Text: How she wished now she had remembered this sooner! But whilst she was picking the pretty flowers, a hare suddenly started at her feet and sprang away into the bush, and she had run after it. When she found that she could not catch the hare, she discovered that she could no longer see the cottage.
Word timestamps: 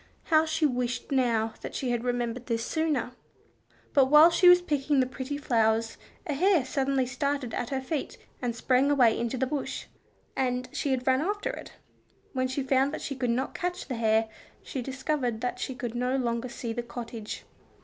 How 0.33 0.47
she 0.47 0.65
wished 0.65 1.11
now 1.11 1.53
she 1.73 1.91
had 1.91 2.03
remembered 2.03 2.47
this 2.47 2.65
sooner! 2.65 3.11
But 3.93 4.05
whilst 4.05 4.35
she 4.39 4.49
was 4.49 4.59
picking 4.59 4.99
the 4.99 5.05
pretty 5.05 5.37
flowers, 5.37 5.95
a 6.25 6.33
hare 6.33 6.65
suddenly 6.65 7.05
started 7.05 7.53
at 7.53 7.69
her 7.69 7.81
feet 7.81 8.17
and 8.41 8.55
sprang 8.55 8.89
away 8.89 9.15
into 9.19 9.37
the 9.37 9.45
bush, 9.45 9.85
and 10.35 10.67
she 10.73 10.89
had 10.89 11.05
run 11.05 11.21
after 11.21 11.51
it. 11.51 11.73
When 12.33 12.47
she 12.47 12.63
found 12.63 12.91
that 12.95 13.01
she 13.01 13.15
could 13.15 13.29
not 13.29 13.53
catch 13.53 13.87
the 13.87 13.95
hare, 13.95 14.27
she 14.63 14.81
discovered 14.81 15.39
that 15.41 15.59
she 15.59 15.75
could 15.75 15.93
no 15.93 16.15
longer 16.17 16.49
see 16.49 16.73
the 16.73 16.81
cottage. 16.81 17.43